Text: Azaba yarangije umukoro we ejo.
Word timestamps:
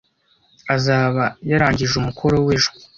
Azaba 0.75 1.23
yarangije 1.51 1.93
umukoro 1.97 2.35
we 2.47 2.51
ejo. 2.57 2.69